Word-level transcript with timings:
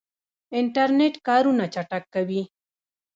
انټرنیټ 0.59 1.15
کارونه 1.27 1.65
چټکوي 1.73 2.41